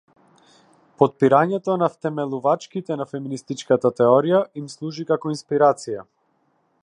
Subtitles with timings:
[1.01, 6.05] Потпирањето на втемелувачките на феминистичката теорија им служи како инспирација.